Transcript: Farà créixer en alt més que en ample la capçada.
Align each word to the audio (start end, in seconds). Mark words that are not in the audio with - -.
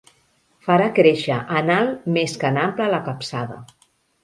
Farà 0.67 0.87
créixer 0.99 1.37
en 1.61 1.69
alt 1.75 2.09
més 2.17 2.35
que 2.43 2.51
en 2.51 2.59
ample 2.65 2.91
la 2.95 3.03
capçada. 3.13 3.63